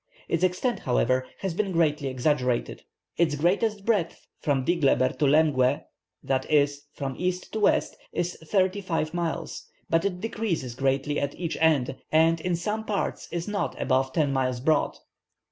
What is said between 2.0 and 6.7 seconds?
exaggerated. Its greatest breadth from Dingleber to Lamgue, i.e.